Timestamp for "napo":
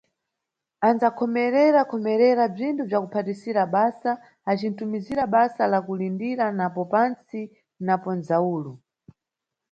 6.59-6.81, 7.87-8.09